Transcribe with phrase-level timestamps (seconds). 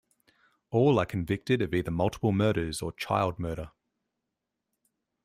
[0.71, 3.69] All are convicted of either multiple murders or child murder.